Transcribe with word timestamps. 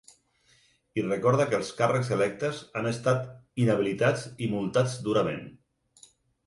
I 0.99 1.03
recorda 1.07 1.45
que 1.51 1.55
els 1.57 1.69
càrrecs 1.81 2.09
electes 2.17 2.63
han 2.81 2.91
estat 2.93 3.31
inhabilitats 3.67 4.27
i 4.47 4.53
multats 4.57 5.01
durament. 5.11 5.47